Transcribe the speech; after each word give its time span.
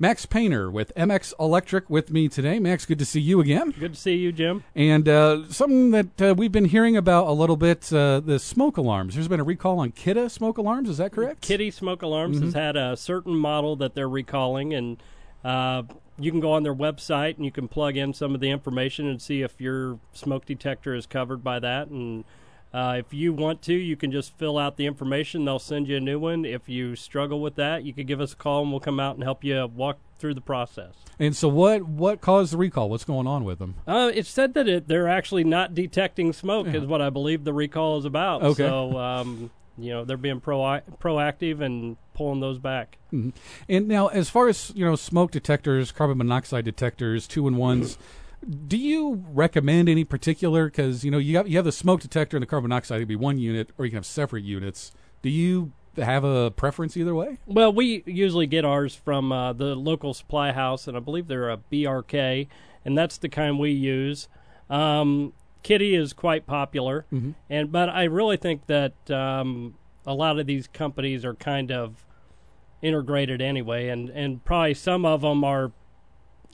Max 0.00 0.24
Painter 0.24 0.70
with 0.70 0.94
MX 0.96 1.34
Electric 1.38 1.90
with 1.90 2.10
me 2.10 2.26
today. 2.26 2.58
Max, 2.58 2.86
good 2.86 2.98
to 2.98 3.04
see 3.04 3.20
you 3.20 3.38
again. 3.40 3.70
Good 3.78 3.92
to 3.92 4.00
see 4.00 4.16
you, 4.16 4.32
Jim. 4.32 4.64
And 4.74 5.06
uh, 5.06 5.46
something 5.50 5.90
that 5.90 6.22
uh, 6.22 6.34
we've 6.34 6.50
been 6.50 6.64
hearing 6.64 6.96
about 6.96 7.26
a 7.26 7.32
little 7.32 7.58
bit 7.58 7.92
uh, 7.92 8.20
the 8.20 8.38
smoke 8.38 8.78
alarms. 8.78 9.14
There's 9.14 9.28
been 9.28 9.40
a 9.40 9.44
recall 9.44 9.78
on 9.78 9.92
Kidde 9.92 10.30
smoke 10.30 10.56
alarms. 10.56 10.88
Is 10.88 10.96
that 10.96 11.12
correct? 11.12 11.42
Kidde 11.42 11.70
Smoke 11.74 12.00
Alarms 12.00 12.38
Mm-hmm. 12.38 12.46
has 12.46 12.54
had 12.54 12.76
a 12.76 12.96
certain 12.96 13.36
model 13.36 13.76
that 13.76 13.94
they're 13.94 14.08
recalling, 14.08 14.72
and 14.72 15.02
uh, 15.44 15.82
you 16.18 16.30
can 16.30 16.40
go 16.40 16.52
on 16.52 16.62
their 16.62 16.74
website 16.74 17.36
and 17.36 17.44
you 17.44 17.50
can 17.52 17.68
plug 17.68 17.96
in 17.98 18.14
some 18.14 18.34
of 18.34 18.40
the 18.40 18.50
information 18.50 19.06
and 19.06 19.20
see 19.20 19.42
if 19.42 19.60
your 19.60 19.98
smoke 20.14 20.46
detector 20.46 20.94
is 20.94 21.04
covered 21.04 21.44
by 21.44 21.58
that. 21.58 21.88
And 21.88 22.24
uh, 22.72 22.96
if 22.98 23.12
you 23.12 23.32
want 23.32 23.62
to, 23.62 23.74
you 23.74 23.96
can 23.96 24.12
just 24.12 24.36
fill 24.36 24.56
out 24.58 24.76
the 24.76 24.86
information. 24.86 25.44
They'll 25.44 25.58
send 25.58 25.88
you 25.88 25.96
a 25.96 26.00
new 26.00 26.18
one. 26.18 26.44
If 26.44 26.68
you 26.68 26.94
struggle 26.96 27.40
with 27.40 27.56
that, 27.56 27.84
you 27.84 27.92
could 27.92 28.06
give 28.06 28.20
us 28.20 28.32
a 28.32 28.36
call 28.36 28.62
and 28.62 28.70
we'll 28.70 28.80
come 28.80 29.00
out 29.00 29.16
and 29.16 29.24
help 29.24 29.42
you 29.42 29.66
walk 29.66 29.98
through 30.18 30.34
the 30.34 30.40
process. 30.40 30.94
And 31.18 31.34
so, 31.34 31.48
what 31.48 31.82
what 31.82 32.20
caused 32.20 32.52
the 32.52 32.56
recall? 32.58 32.88
What's 32.90 33.04
going 33.04 33.26
on 33.26 33.44
with 33.44 33.58
them? 33.58 33.74
Uh, 33.86 34.10
it's 34.14 34.28
said 34.28 34.54
that 34.54 34.68
it, 34.68 34.86
they're 34.88 35.08
actually 35.08 35.44
not 35.44 35.74
detecting 35.74 36.32
smoke, 36.32 36.66
Yeah. 36.66 36.76
is 36.80 36.86
what 36.86 37.00
I 37.02 37.10
believe 37.10 37.44
the 37.44 37.52
recall 37.52 37.98
is 37.98 38.04
about. 38.04 38.42
Okay. 38.42 38.62
So, 38.62 38.96
um, 38.98 39.50
you 39.78 39.90
know, 39.90 40.04
they're 40.04 40.16
being 40.18 40.40
pro- 40.40 40.80
proactive 41.00 41.60
and 41.62 41.96
pulling 42.14 42.40
those 42.40 42.58
back. 42.58 42.98
And 43.12 43.88
now, 43.88 44.08
as 44.08 44.28
far 44.30 44.48
as 44.48 44.72
you 44.76 44.84
know, 44.84 44.94
smoke 44.94 45.30
detectors, 45.30 45.90
carbon 45.90 46.18
monoxide 46.18 46.64
detectors, 46.64 47.26
two 47.26 47.48
in 47.48 47.56
ones. 47.56 47.98
Do 48.48 48.76
you 48.76 49.24
recommend 49.28 49.88
any 49.88 50.04
particular? 50.04 50.66
Because 50.66 51.04
you 51.04 51.10
know 51.10 51.18
you 51.18 51.36
have 51.36 51.48
you 51.48 51.56
have 51.56 51.64
the 51.64 51.72
smoke 51.72 52.00
detector 52.00 52.36
and 52.36 52.42
the 52.42 52.46
carbon 52.46 52.70
monoxide. 52.70 52.96
It'd 52.96 53.08
be 53.08 53.16
one 53.16 53.38
unit, 53.38 53.70
or 53.76 53.84
you 53.84 53.90
can 53.90 53.98
have 53.98 54.06
separate 54.06 54.44
units. 54.44 54.92
Do 55.22 55.28
you 55.28 55.72
have 55.96 56.24
a 56.24 56.50
preference 56.50 56.96
either 56.96 57.14
way? 57.14 57.38
Well, 57.46 57.72
we 57.72 58.02
usually 58.06 58.46
get 58.46 58.64
ours 58.64 58.94
from 58.94 59.32
uh, 59.32 59.52
the 59.52 59.74
local 59.74 60.14
supply 60.14 60.52
house, 60.52 60.88
and 60.88 60.96
I 60.96 61.00
believe 61.00 61.26
they're 61.26 61.50
a 61.50 61.58
BRK, 61.58 62.46
and 62.84 62.96
that's 62.96 63.18
the 63.18 63.28
kind 63.28 63.58
we 63.58 63.72
use. 63.72 64.28
Um, 64.70 65.32
Kidde 65.62 65.92
is 65.98 66.12
quite 66.12 66.46
popular, 66.46 67.04
and 67.50 67.70
but 67.70 67.90
I 67.90 68.04
really 68.04 68.38
think 68.38 68.66
that 68.66 69.10
um, 69.10 69.74
a 70.06 70.14
lot 70.14 70.38
of 70.38 70.46
these 70.46 70.66
companies 70.66 71.24
are 71.24 71.34
kind 71.34 71.70
of 71.70 72.06
integrated 72.80 73.42
anyway, 73.42 73.88
and, 73.88 74.08
and 74.08 74.42
probably 74.44 74.74
some 74.74 75.04
of 75.04 75.20
them 75.20 75.44
are 75.44 75.72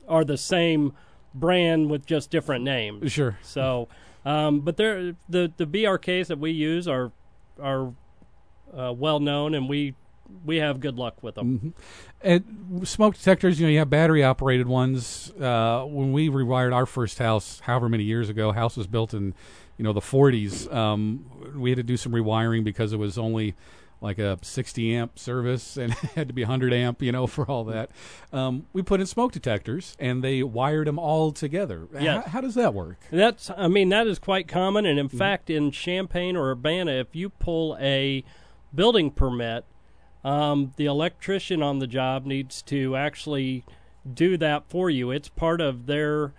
are 0.09 0.25
the 0.25 0.37
same 0.37 0.93
brand 1.39 1.91
with 1.91 2.07
just 2.07 2.31
different 2.31 2.65
names. 2.65 3.13
Sure. 3.13 3.39
So, 3.43 3.89
um, 4.25 4.61
but 4.61 4.77
they're, 4.77 5.15
the 5.29 5.53
the 5.57 5.67
BRKs 5.67 6.27
that 6.29 6.39
we 6.39 6.51
use 6.51 6.89
are 6.89 7.13
are 7.61 7.93
uh, 8.77 8.93
well 8.93 9.21
known, 9.21 9.55
and 9.55 9.69
we 9.69 9.95
we 10.45 10.57
have 10.57 10.81
good 10.81 10.97
luck 10.97 11.23
with 11.23 11.37
them. 11.37 11.75
And 12.21 12.83
smoke 12.85 13.15
detectors, 13.15 13.61
you 13.61 13.67
know, 13.67 13.71
you 13.71 13.79
have 13.79 13.91
battery 13.91 14.25
operated 14.25 14.67
ones. 14.67 15.31
Uh, 15.33 15.85
when 15.87 16.13
we 16.13 16.29
rewired 16.29 16.75
our 16.75 16.87
first 16.87 17.19
house, 17.19 17.61
however 17.61 17.89
many 17.89 18.05
years 18.05 18.29
ago, 18.29 18.53
house 18.53 18.77
was 18.77 18.87
built 18.87 19.15
in, 19.15 19.35
you 19.77 19.85
know, 19.85 19.93
the 19.93 20.01
40s. 20.01 20.73
Um, 20.75 21.27
we 21.55 21.71
had 21.71 21.77
to 21.77 21.83
do 21.83 21.97
some 21.97 22.13
rewiring 22.13 22.65
because 22.65 22.93
it 22.93 22.97
was 22.97 23.19
only 23.19 23.55
like 24.01 24.19
a 24.19 24.39
60 24.43 24.95
amp 24.95 25.19
service 25.19 25.77
and 25.77 25.93
it 26.03 26.11
had 26.11 26.29
to 26.29 26.35
be 26.35 26.43
100 26.43 26.73
amp, 26.73 27.03
you 27.03 27.13
know, 27.13 27.27
for 27.27 27.45
all 27.51 27.65
that. 27.65 27.91
Um, 28.33 28.67
we 28.73 28.83
put 28.83 29.01
in 29.01 29.07
smoke 29.07 29.33
detectors 29.33 29.97
and 29.99 30.23
they 30.23 30.43
wired 30.43 30.87
them 30.87 30.99
all 30.99 31.33
together. 31.33 31.89
Yes. 31.93 32.25
How, 32.25 32.31
how 32.31 32.41
does 32.41 32.55
that 32.55 32.75
work? 32.75 32.99
That's 33.11 33.51
I 33.57 33.69
mean 33.69 33.89
that 33.91 34.07
is 34.07 34.19
quite 34.19 34.49
common, 34.49 34.87
and 34.87 34.99
in 34.99 35.09
fact, 35.09 35.51
in 35.51 35.71
Champaign 35.71 36.37
or 36.37 36.51
Urbana, 36.51 36.93
if 36.93 37.15
you 37.15 37.31
pull 37.31 37.77
a 37.81 38.25
building 38.75 39.11
permit, 39.11 39.65
um, 40.25 40.73
the 40.77 40.87
electrician 40.87 41.63
on 41.63 41.79
the 41.79 41.87
job 41.87 42.27
needs 42.27 42.63
to 42.63 42.97
actually 42.97 43.65
do 44.13 44.37
that 44.37 44.69
for 44.69 44.91
you. 44.91 45.11
It's 45.11 45.29
part 45.29 45.61
of 45.61 45.87
their 45.87 46.33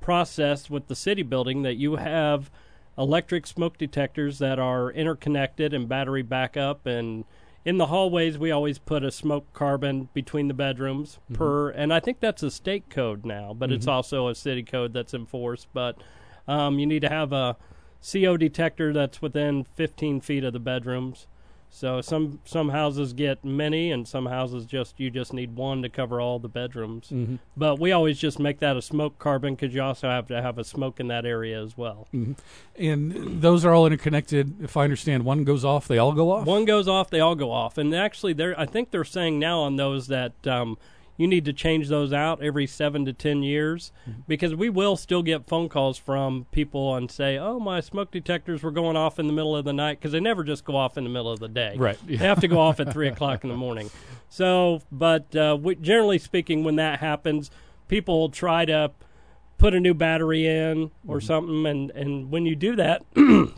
process 0.00 0.68
with 0.68 0.88
the 0.88 0.96
city 0.96 1.22
building 1.22 1.62
that 1.62 1.76
you 1.76 1.96
have 1.96 2.50
electric 2.96 3.46
smoke 3.46 3.78
detectors 3.78 4.38
that 4.38 4.58
are 4.58 4.90
interconnected 4.90 5.72
and 5.72 5.88
battery 5.88 6.22
backup. 6.22 6.86
And 6.86 7.24
in 7.64 7.78
the 7.78 7.86
hallways 7.86 8.38
we 8.38 8.50
always 8.50 8.78
put 8.78 9.04
a 9.04 9.10
smoke 9.10 9.52
carbon 9.52 10.08
between 10.12 10.48
the 10.48 10.54
bedrooms 10.54 11.20
per 11.32 11.70
and 11.70 11.94
i 11.94 12.00
think 12.00 12.18
that's 12.18 12.42
a 12.42 12.50
state 12.50 12.90
code 12.90 13.24
now 13.24 13.54
but 13.54 13.70
it's 13.70 13.86
also 13.86 14.26
a 14.26 14.34
city 14.34 14.62
code 14.62 14.92
that's 14.92 15.14
enforced. 15.14 15.68
But 15.72 15.96
um, 16.48 16.78
you 16.78 16.86
need 16.86 17.02
to 17.02 17.08
have 17.08 17.32
a 17.32 17.56
co 18.12 18.36
detector 18.36 18.92
that's 18.92 19.22
within 19.22 19.64
15 19.74 20.20
feet 20.20 20.44
of 20.44 20.52
the 20.52 20.58
bedrooms 20.58 21.26
so 21.74 22.02
some 22.02 22.38
some 22.44 22.68
houses 22.68 23.14
get 23.14 23.42
many, 23.46 23.90
and 23.90 24.06
some 24.06 24.26
houses 24.26 24.66
just 24.66 25.00
you 25.00 25.10
just 25.10 25.32
need 25.32 25.56
one 25.56 25.80
to 25.80 25.88
cover 25.88 26.20
all 26.20 26.38
the 26.38 26.48
bedrooms. 26.48 27.08
Mm-hmm. 27.08 27.36
But 27.56 27.80
we 27.80 27.92
always 27.92 28.18
just 28.18 28.38
make 28.38 28.60
that 28.60 28.76
a 28.76 28.82
smoke 28.82 29.18
carbon 29.18 29.54
because 29.54 29.74
you 29.74 29.82
also 29.82 30.10
have 30.10 30.28
to 30.28 30.42
have 30.42 30.58
a 30.58 30.64
smoke 30.64 31.00
in 31.00 31.08
that 31.08 31.24
area 31.24 31.60
as 31.60 31.74
well. 31.74 32.08
And 32.76 33.40
those 33.40 33.64
are 33.64 33.72
all 33.72 33.86
interconnected. 33.86 34.62
If 34.62 34.76
I 34.76 34.84
understand, 34.84 35.24
one 35.24 35.44
goes 35.44 35.64
off, 35.64 35.88
they 35.88 35.96
all 35.96 36.12
go 36.12 36.30
off? 36.30 36.46
One 36.46 36.66
goes 36.66 36.86
off, 36.88 37.08
they 37.08 37.20
all 37.20 37.34
go 37.34 37.50
off, 37.50 37.78
and 37.78 37.94
actually, 37.94 38.34
they're 38.34 38.58
I 38.60 38.66
think 38.66 38.90
they're 38.90 39.02
saying 39.02 39.38
now 39.38 39.60
on 39.60 39.76
those 39.76 40.08
that 40.08 40.46
um, 40.46 40.76
you 41.16 41.26
need 41.26 41.44
to 41.44 41.52
change 41.52 41.88
those 41.88 42.12
out 42.12 42.42
every 42.42 42.66
seven 42.66 43.04
to 43.04 43.12
ten 43.12 43.42
years 43.42 43.92
because 44.26 44.54
we 44.54 44.68
will 44.70 44.96
still 44.96 45.22
get 45.22 45.46
phone 45.46 45.68
calls 45.68 45.98
from 45.98 46.46
people 46.52 46.94
and 46.96 47.10
say, 47.10 47.36
"Oh, 47.38 47.60
my 47.60 47.80
smoke 47.80 48.10
detectors 48.10 48.62
were 48.62 48.70
going 48.70 48.96
off 48.96 49.18
in 49.18 49.26
the 49.26 49.32
middle 49.32 49.54
of 49.54 49.64
the 49.64 49.72
night," 49.72 49.98
because 49.98 50.12
they 50.12 50.20
never 50.20 50.42
just 50.42 50.64
go 50.64 50.74
off 50.74 50.96
in 50.96 51.04
the 51.04 51.10
middle 51.10 51.30
of 51.30 51.38
the 51.38 51.48
day. 51.48 51.74
Right, 51.76 51.98
They 52.06 52.16
have 52.16 52.40
to 52.40 52.48
go 52.48 52.58
off 52.58 52.80
at 52.80 52.92
three 52.92 53.08
o'clock 53.08 53.44
in 53.44 53.50
the 53.50 53.56
morning. 53.56 53.90
So, 54.28 54.80
but 54.90 55.36
uh, 55.36 55.58
we, 55.60 55.74
generally 55.74 56.18
speaking, 56.18 56.64
when 56.64 56.76
that 56.76 57.00
happens, 57.00 57.50
people 57.88 58.18
will 58.18 58.30
try 58.30 58.64
to 58.64 58.90
put 59.58 59.74
a 59.74 59.80
new 59.80 59.94
battery 59.94 60.46
in 60.46 60.90
or 61.06 61.20
something, 61.20 61.66
and 61.66 61.90
and 61.90 62.30
when 62.30 62.46
you 62.46 62.56
do 62.56 62.74
that, 62.76 63.02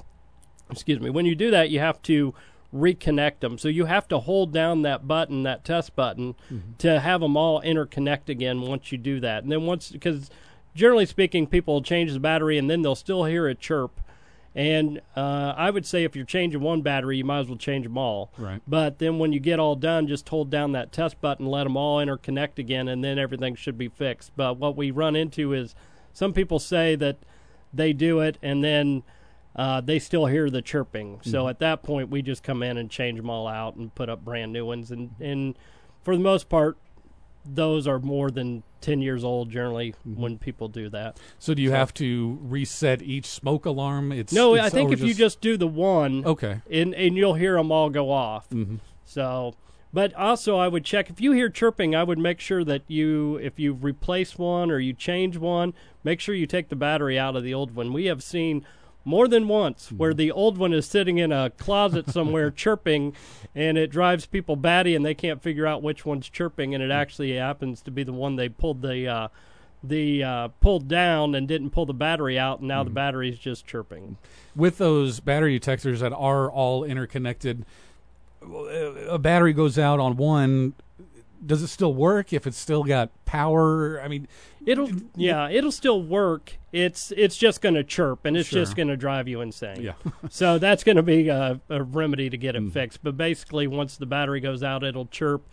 excuse 0.70 1.00
me, 1.00 1.10
when 1.10 1.24
you 1.24 1.34
do 1.34 1.50
that, 1.52 1.70
you 1.70 1.78
have 1.78 2.02
to 2.02 2.34
reconnect 2.74 3.40
them. 3.40 3.56
So 3.56 3.68
you 3.68 3.84
have 3.84 4.08
to 4.08 4.18
hold 4.18 4.52
down 4.52 4.82
that 4.82 5.06
button, 5.06 5.44
that 5.44 5.64
test 5.64 5.94
button, 5.94 6.34
to 6.78 7.00
have 7.00 7.20
them 7.20 7.36
all 7.36 7.62
interconnect 7.62 8.28
again 8.28 8.60
once 8.62 8.90
you 8.90 8.98
do 8.98 9.20
that. 9.20 9.44
And 9.44 9.52
then 9.52 9.64
once, 9.64 9.90
because 9.90 10.28
generally 10.74 11.06
speaking, 11.06 11.46
people 11.46 11.82
change 11.82 12.12
the 12.12 12.20
battery 12.20 12.58
and 12.58 12.68
then 12.68 12.82
they'll 12.82 12.94
still 12.94 13.24
hear 13.24 13.46
a 13.46 13.54
chirp. 13.54 14.00
And 14.56 15.00
uh, 15.16 15.54
I 15.56 15.70
would 15.70 15.84
say 15.84 16.04
if 16.04 16.14
you're 16.14 16.24
changing 16.24 16.60
one 16.60 16.82
battery, 16.82 17.16
you 17.16 17.24
might 17.24 17.40
as 17.40 17.48
well 17.48 17.58
change 17.58 17.84
them 17.84 17.98
all. 17.98 18.32
Right. 18.38 18.60
But 18.66 18.98
then 18.98 19.18
when 19.18 19.32
you 19.32 19.40
get 19.40 19.58
all 19.58 19.74
done, 19.74 20.06
just 20.06 20.28
hold 20.28 20.50
down 20.50 20.72
that 20.72 20.92
test 20.92 21.20
button, 21.20 21.46
let 21.46 21.64
them 21.64 21.76
all 21.76 21.98
interconnect 21.98 22.58
again, 22.58 22.86
and 22.86 23.02
then 23.02 23.18
everything 23.18 23.56
should 23.56 23.76
be 23.76 23.88
fixed. 23.88 24.30
But 24.36 24.58
what 24.58 24.76
we 24.76 24.92
run 24.92 25.16
into 25.16 25.52
is 25.52 25.74
some 26.12 26.32
people 26.32 26.60
say 26.60 26.94
that 26.96 27.18
they 27.72 27.92
do 27.92 28.20
it 28.20 28.38
and 28.40 28.62
then 28.62 29.02
uh, 29.56 29.80
they 29.80 29.98
still 29.98 30.26
hear 30.26 30.50
the 30.50 30.62
chirping. 30.62 31.20
So 31.22 31.48
at 31.48 31.58
that 31.60 31.82
point, 31.82 32.10
we 32.10 32.22
just 32.22 32.42
come 32.42 32.62
in 32.62 32.76
and 32.76 32.90
change 32.90 33.18
them 33.18 33.30
all 33.30 33.46
out 33.46 33.76
and 33.76 33.94
put 33.94 34.08
up 34.08 34.24
brand 34.24 34.52
new 34.52 34.66
ones. 34.66 34.90
And, 34.90 35.10
and 35.20 35.56
for 36.02 36.16
the 36.16 36.22
most 36.22 36.48
part, 36.48 36.76
those 37.44 37.86
are 37.86 37.98
more 37.98 38.30
than 38.30 38.62
10 38.80 39.00
years 39.02 39.22
old 39.22 39.50
generally 39.50 39.94
when 40.04 40.38
people 40.38 40.66
do 40.68 40.88
that. 40.90 41.18
So 41.38 41.54
do 41.54 41.62
you 41.62 41.70
have 41.72 41.92
to 41.94 42.38
reset 42.42 43.02
each 43.02 43.26
smoke 43.26 43.66
alarm? 43.66 44.12
It's 44.12 44.32
No, 44.32 44.54
it's- 44.54 44.66
I 44.66 44.70
think 44.74 44.92
if 44.92 45.00
you 45.02 45.14
just 45.14 45.40
do 45.40 45.56
the 45.56 45.66
one, 45.68 46.24
Okay. 46.24 46.60
and 46.70 46.94
and 46.94 47.16
you'll 47.16 47.34
hear 47.34 47.54
them 47.56 47.70
all 47.70 47.90
go 47.90 48.10
off. 48.10 48.48
Mhm. 48.50 48.80
So, 49.04 49.54
but 49.92 50.14
also 50.14 50.56
I 50.56 50.68
would 50.68 50.84
check 50.84 51.10
if 51.10 51.20
you 51.20 51.32
hear 51.32 51.48
chirping. 51.50 51.94
I 51.94 52.02
would 52.02 52.18
make 52.18 52.40
sure 52.40 52.64
that 52.64 52.82
you, 52.88 53.36
if 53.36 53.58
you 53.58 53.74
replace 53.74 54.38
one 54.38 54.70
or 54.70 54.78
you 54.78 54.92
change 54.94 55.36
one, 55.36 55.74
make 56.02 56.20
sure 56.20 56.34
you 56.34 56.46
take 56.46 56.70
the 56.70 56.76
battery 56.76 57.18
out 57.18 57.36
of 57.36 57.44
the 57.44 57.52
old 57.54 57.74
one. 57.76 57.92
We 57.92 58.06
have 58.06 58.22
seen 58.22 58.64
more 59.04 59.28
than 59.28 59.48
once 59.48 59.92
where 59.92 60.14
the 60.14 60.30
old 60.30 60.58
one 60.58 60.72
is 60.72 60.86
sitting 60.86 61.18
in 61.18 61.32
a 61.32 61.50
closet 61.50 62.08
somewhere 62.10 62.50
chirping, 62.50 63.14
and 63.54 63.76
it 63.76 63.90
drives 63.90 64.26
people 64.26 64.56
batty, 64.56 64.94
and 64.94 65.04
they 65.04 65.14
can't 65.14 65.42
figure 65.42 65.66
out 65.66 65.82
which 65.82 66.04
one's 66.04 66.28
chirping, 66.28 66.74
and 66.74 66.82
it 66.82 66.90
actually 66.90 67.36
happens 67.36 67.82
to 67.82 67.90
be 67.90 68.02
the 68.02 68.12
one 68.12 68.36
they 68.36 68.48
pulled 68.48 68.82
the. 68.82 69.06
Uh, 69.06 69.28
the 69.86 70.24
uh, 70.24 70.48
pulled 70.62 70.88
down 70.88 71.34
and 71.34 71.46
didn't 71.46 71.68
pull 71.68 71.84
the 71.84 71.92
battery 71.92 72.38
out, 72.38 72.60
and 72.60 72.68
now 72.68 72.82
the 72.82 72.88
battery's 72.88 73.38
just 73.38 73.66
chirping. 73.66 74.16
with 74.56 74.78
those 74.78 75.20
battery 75.20 75.52
detectors 75.52 76.00
that 76.00 76.12
are 76.14 76.50
all 76.50 76.84
interconnected, 76.84 77.66
a 78.42 79.18
battery 79.18 79.52
goes 79.52 79.78
out 79.78 80.00
on 80.00 80.16
one. 80.16 80.72
Does 81.46 81.62
it 81.62 81.68
still 81.68 81.94
work 81.94 82.32
if 82.32 82.46
it's 82.46 82.56
still 82.58 82.84
got 82.84 83.10
power? 83.24 84.00
I 84.00 84.08
mean, 84.08 84.28
It'll 84.66 84.90
yeah, 85.14 85.48
it'll 85.50 85.72
still 85.72 86.02
work. 86.02 86.54
It's 86.72 87.12
it's 87.16 87.36
just 87.36 87.60
going 87.60 87.74
to 87.74 87.84
chirp 87.84 88.24
and 88.24 88.36
it's 88.36 88.48
Sure. 88.48 88.62
just 88.62 88.76
going 88.76 88.88
to 88.88 88.96
drive 88.96 89.28
you 89.28 89.40
insane. 89.42 89.80
yeah, 89.82 89.92
so 90.30 90.58
that's 90.58 90.82
going 90.84 90.96
to 90.96 91.02
be 91.02 91.28
a, 91.28 91.60
a 91.68 91.82
remedy 91.82 92.30
to 92.30 92.36
get 92.38 92.56
it 92.56 92.62
Mm. 92.62 92.72
fixed. 92.72 93.00
But 93.02 93.16
basically, 93.16 93.66
once 93.66 93.96
the 93.96 94.06
battery 94.06 94.40
goes 94.40 94.62
out, 94.62 94.82
it'll 94.82 95.06
chirp. 95.06 95.46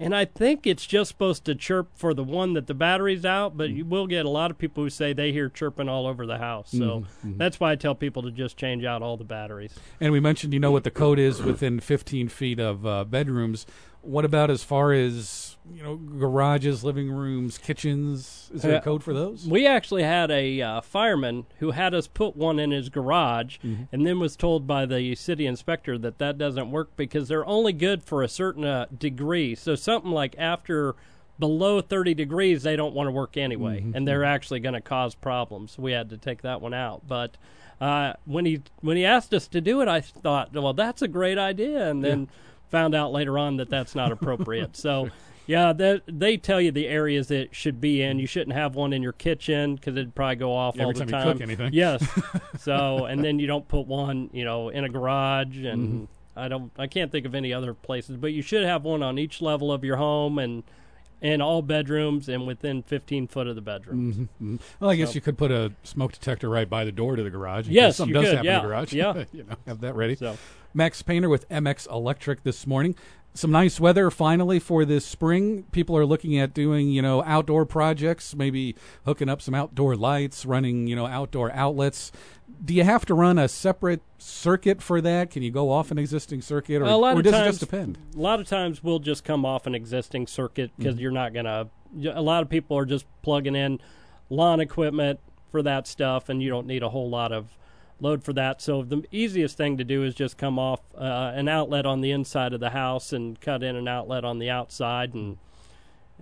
And 0.00 0.14
I 0.14 0.26
think 0.26 0.64
it's 0.64 0.86
just 0.86 1.08
supposed 1.08 1.44
to 1.46 1.56
chirp 1.56 1.88
for 1.96 2.14
the 2.14 2.22
one 2.22 2.52
that 2.52 2.68
the 2.68 2.74
battery's 2.74 3.24
out, 3.24 3.56
but 3.56 3.70
you 3.70 3.84
will 3.84 4.06
get 4.06 4.24
a 4.24 4.28
lot 4.28 4.52
of 4.52 4.56
people 4.56 4.84
who 4.84 4.90
say 4.90 5.12
they 5.12 5.32
hear 5.32 5.48
chirping 5.48 5.88
all 5.88 6.06
over 6.06 6.24
the 6.24 6.38
house. 6.38 6.70
So 6.70 7.04
that's 7.24 7.58
why 7.58 7.72
I 7.72 7.74
tell 7.74 7.96
people 7.96 8.22
to 8.22 8.30
just 8.30 8.56
change 8.56 8.84
out 8.84 9.02
all 9.02 9.16
the 9.16 9.24
batteries. 9.24 9.74
and 10.00 10.12
we 10.12 10.20
mentioned 10.20 10.52
you 10.54 10.60
know 10.60 10.70
what 10.70 10.84
the 10.84 10.92
code 10.92 11.18
is 11.18 11.42
within 11.42 11.80
15 11.80 12.28
feet 12.28 12.60
of 12.60 12.86
uh, 12.86 13.02
bedrooms. 13.06 13.66
What 14.08 14.24
about 14.24 14.50
as 14.50 14.64
far 14.64 14.92
as 14.92 15.56
you 15.74 15.82
know, 15.82 15.96
garages, 15.96 16.82
living 16.82 17.10
rooms, 17.10 17.58
kitchens. 17.58 18.50
Is 18.54 18.62
there 18.62 18.72
Yeah. 18.72 18.78
a 18.78 18.82
code 18.82 19.02
for 19.02 19.12
those? 19.12 19.46
We 19.46 19.66
actually 19.66 20.02
had 20.02 20.30
a 20.30 20.62
uh, 20.62 20.80
fireman 20.80 21.46
who 21.58 21.72
had 21.72 21.94
us 21.94 22.06
put 22.06 22.36
one 22.36 22.58
in 22.58 22.70
his 22.70 22.88
garage, 22.88 23.58
and 23.62 24.06
then 24.06 24.18
was 24.18 24.36
told 24.36 24.66
by 24.66 24.86
the 24.86 25.14
city 25.14 25.46
inspector 25.46 25.98
that 25.98 26.18
that 26.18 26.38
doesn't 26.38 26.70
work 26.70 26.96
because 26.96 27.28
they're 27.28 27.46
only 27.46 27.72
good 27.72 28.02
for 28.02 28.22
a 28.22 28.28
certain 28.28 28.64
uh, 28.64 28.86
degree. 28.96 29.54
So 29.54 29.74
something 29.74 30.10
like 30.10 30.34
after 30.38 30.94
below 31.38 31.80
30 31.80 32.14
degrees, 32.14 32.62
they 32.62 32.76
don't 32.76 32.94
want 32.94 33.06
to 33.08 33.12
work 33.12 33.36
anyway, 33.36 33.84
and 33.94 34.08
they're 34.08 34.24
actually 34.24 34.60
going 34.60 34.74
to 34.74 34.80
cause 34.80 35.14
problems. 35.14 35.78
We 35.78 35.92
had 35.92 36.08
to 36.10 36.16
take 36.16 36.42
that 36.42 36.60
one 36.60 36.74
out, 36.74 37.02
but. 37.06 37.36
Uh, 37.80 38.12
when 38.24 38.44
he 38.44 38.60
when 38.80 38.96
he 38.96 39.04
asked 39.04 39.32
us 39.32 39.46
to 39.46 39.60
do 39.60 39.80
it, 39.80 39.86
I 39.86 40.00
thought, 40.00 40.52
well, 40.52 40.72
that's 40.72 41.00
a 41.00 41.06
great 41.06 41.38
idea, 41.38 41.88
and 41.88 42.02
then 42.02 42.28
found 42.70 42.94
out 42.94 43.12
later 43.12 43.38
on 43.38 43.56
that 43.56 43.68
that's 43.70 43.94
not 43.94 44.12
appropriate. 44.12 44.76
so, 44.76 45.10
yeah, 45.46 45.72
they, 45.72 46.00
they 46.06 46.36
tell 46.36 46.60
you 46.60 46.70
the 46.70 46.86
areas 46.86 47.30
it 47.30 47.54
should 47.54 47.80
be 47.80 48.02
in. 48.02 48.18
You 48.18 48.26
shouldn't 48.26 48.54
have 48.54 48.74
one 48.74 48.92
in 48.92 49.02
your 49.02 49.12
kitchen 49.12 49.76
because 49.76 49.96
it'd 49.96 50.14
probably 50.14 50.36
go 50.36 50.54
off 50.54 50.74
Every 50.74 50.84
all 50.84 50.92
the 50.92 51.06
time 51.06 51.26
you 51.26 51.32
cook 51.32 51.42
anything. 51.42 51.72
Yes. 51.72 52.06
so, 52.58 53.06
and 53.06 53.24
then 53.24 53.38
you 53.38 53.46
don't 53.46 53.66
put 53.66 53.86
one, 53.86 54.30
you 54.32 54.44
know, 54.44 54.68
in 54.68 54.84
a 54.84 54.88
garage, 54.88 55.56
and 55.58 55.78
Mm-hmm. 55.78 56.04
I 56.36 56.46
don't, 56.46 56.70
I 56.78 56.86
can't 56.86 57.10
think 57.10 57.26
of 57.26 57.34
any 57.34 57.52
other 57.52 57.74
places, 57.74 58.16
but 58.16 58.32
you 58.32 58.42
should 58.42 58.64
have 58.64 58.84
one 58.84 59.02
on 59.02 59.18
each 59.18 59.42
level 59.42 59.72
of 59.72 59.84
your 59.84 59.96
home 59.96 60.38
and. 60.38 60.62
In 61.20 61.40
all 61.40 61.62
bedrooms 61.62 62.28
and 62.28 62.46
within 62.46 62.82
15 62.82 63.26
foot 63.26 63.48
of 63.48 63.56
the 63.56 63.60
bedroom. 63.60 64.28
Mhm. 64.40 64.60
Well, 64.78 64.90
I 64.90 64.94
guess 64.94 65.16
you 65.16 65.20
could 65.20 65.36
put 65.36 65.50
a 65.50 65.72
smoke 65.82 66.12
detector 66.12 66.48
right 66.48 66.70
by 66.70 66.84
the 66.84 66.92
door 66.92 67.16
to 67.16 67.22
the 67.24 67.30
garage. 67.30 67.68
Yes, 67.68 67.96
something 67.96 68.14
you 68.14 68.20
does 68.20 68.30
could, 68.30 68.36
happen 68.36 68.46
yeah, 68.46 68.56
in 68.56 68.62
the 68.62 68.68
garage. 68.68 68.92
yeah. 68.92 69.24
you 69.32 69.42
know, 69.42 69.56
have 69.66 69.80
that 69.80 69.96
ready. 69.96 70.14
So, 70.14 70.38
Max 70.74 71.02
Painter 71.02 71.28
with 71.28 71.48
MX 71.48 71.90
Electric 71.90 72.44
this 72.44 72.68
morning. 72.68 72.94
Some 73.34 73.50
nice 73.50 73.78
weather 73.78 74.10
finally 74.10 74.58
for 74.58 74.84
this 74.84 75.04
spring. 75.04 75.64
People 75.70 75.96
are 75.96 76.06
looking 76.06 76.38
at 76.38 76.54
doing, 76.54 76.90
you 76.90 77.02
know, 77.02 77.22
outdoor 77.24 77.66
projects, 77.66 78.34
maybe 78.34 78.74
hooking 79.04 79.28
up 79.28 79.42
some 79.42 79.54
outdoor 79.54 79.96
lights, 79.96 80.44
running, 80.46 80.86
you 80.86 80.96
know, 80.96 81.06
outdoor 81.06 81.52
outlets. 81.52 82.10
Do 82.64 82.74
you 82.74 82.84
have 82.84 83.06
to 83.06 83.14
run 83.14 83.38
a 83.38 83.48
separate 83.48 84.00
circuit 84.18 84.82
for 84.82 85.00
that? 85.00 85.30
Can 85.30 85.42
you 85.42 85.50
go 85.50 85.70
off 85.70 85.90
an 85.90 85.98
existing 85.98 86.42
circuit, 86.42 86.82
or, 86.82 86.84
A 86.86 86.96
lot 86.96 87.14
or 87.16 87.18
of 87.18 87.24
does 87.24 87.32
it 87.32 87.36
times- 87.36 87.46
just 87.58 87.60
depend? 87.60 87.98
a 88.14 88.18
lot 88.18 88.40
of 88.40 88.46
times 88.46 88.82
we'll 88.82 88.98
just 88.98 89.22
come 89.24 89.44
off 89.44 89.66
an 89.66 89.74
existing 89.74 90.26
circuit 90.26 90.70
because 90.76 90.94
Mm-hmm. 90.94 91.02
you're 91.02 91.10
not 91.12 91.32
gonna. 91.32 91.68
A 92.12 92.20
lot 92.22 92.42
of 92.42 92.48
people 92.50 92.76
are 92.76 92.84
just 92.84 93.06
plugging 93.22 93.54
in 93.56 93.80
lawn 94.28 94.60
equipment 94.60 95.20
for 95.50 95.62
that 95.62 95.86
stuff, 95.86 96.28
and 96.28 96.42
you 96.42 96.50
don't 96.50 96.66
need 96.66 96.82
a 96.82 96.88
whole 96.90 97.08
lot 97.08 97.32
of 97.32 97.48
load 98.00 98.22
for 98.22 98.32
that. 98.34 98.60
So 98.60 98.82
the 98.82 99.04
easiest 99.10 99.56
thing 99.56 99.76
to 99.78 99.84
do 99.84 100.02
is 100.04 100.14
just 100.14 100.36
come 100.36 100.58
off 100.58 100.80
uh, 100.96 101.32
an 101.34 101.48
outlet 101.48 101.86
on 101.86 102.00
the 102.00 102.10
inside 102.10 102.52
of 102.52 102.60
the 102.60 102.70
house 102.70 103.12
and 103.12 103.40
cut 103.40 103.62
in 103.62 103.76
an 103.76 103.88
outlet 103.88 104.24
on 104.24 104.38
the 104.38 104.50
outside, 104.50 105.14
and 105.14 105.38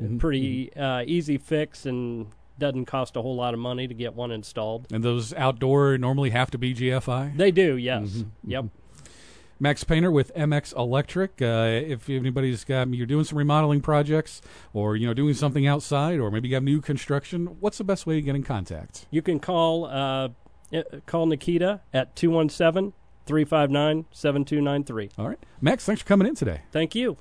Mhm, 0.01 0.19
pretty 0.19 0.75
uh, 0.77 1.03
easy 1.07 1.39
fix 1.39 1.87
and 1.87 2.27
doesn't 2.59 2.87
cost 2.87 3.17
a 3.17 3.23
whole 3.23 3.37
lot 3.37 3.55
of 3.55 3.61
money 3.61 3.87
to 3.87 3.95
get 3.95 4.15
one 4.15 4.31
installed. 4.31 4.87
And 4.93 5.05
those 5.05 5.33
outdoor 5.35 5.99
normally 5.99 6.31
have 6.31 6.51
to 6.53 6.59
be 6.59 6.75
GFI. 6.75 7.37
They 7.37 7.51
do, 7.51 7.77
yes. 7.77 8.09
Mhm, 8.09 8.27
Yep. 8.47 8.65
Max 9.59 9.85
Painter 9.85 10.11
with 10.11 10.33
MX 10.35 10.75
Electric. 10.77 11.41
Uh, 11.41 11.81
if 11.87 12.11
anybody's 12.11 12.63
got 12.65 12.93
you're 12.93 13.07
doing 13.07 13.25
some 13.25 13.39
remodeling 13.39 13.81
projects, 13.81 14.43
or 14.75 14.97
you 14.97 15.07
know 15.07 15.15
doing 15.15 15.33
something 15.33 15.67
outside, 15.67 16.19
or 16.19 16.31
maybe 16.31 16.49
you 16.49 16.55
have 16.55 16.63
new 16.63 16.81
construction, 16.83 17.57
what's 17.61 17.79
the 17.79 17.85
best 17.85 18.07
way 18.07 18.17
to 18.17 18.21
get 18.23 18.37
in 18.37 18.43
contact? 18.43 19.07
You 19.11 19.23
can 19.23 19.41
call 19.41 19.87
uh, 19.87 20.29
uh, 20.75 20.83
call 21.07 21.25
Nikita 21.25 21.81
at 21.95 22.15
217 22.17 22.93
359 23.25 24.05
7293. 24.11 25.11
All 25.19 25.29
right, 25.31 25.39
Max, 25.63 25.87
thanks 25.87 26.03
for 26.03 26.09
coming 26.09 26.29
in 26.29 26.35
today. 26.35 26.61
Thank 26.71 26.95
you. 26.95 27.17